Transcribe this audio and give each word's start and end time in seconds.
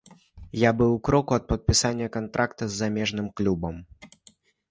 Я 0.59 0.69
быў 0.79 0.91
у 0.93 1.01
кроку 1.09 1.35
ад 1.37 1.45
падпісання 1.51 2.07
кантракта 2.17 2.63
з 2.71 2.79
замежным 2.81 3.27
клубам. 3.41 3.75